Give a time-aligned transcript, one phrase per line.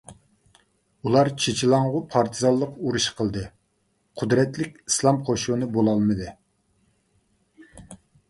[1.07, 3.43] ئۇلار چېچىلاڭغۇ پارتىزانلىق ئۇرۇشى قىلدى،
[4.21, 6.33] قۇدرەتلىك ئىسلام قوشۇنى بولالمىدى.